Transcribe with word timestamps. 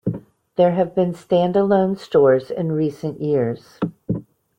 There 0.55 0.71
have 0.71 0.95
been 0.95 1.13
stand-alone 1.13 1.95
stores 1.95 2.49
in 2.49 2.71
recent 2.71 3.21
years. 3.21 3.79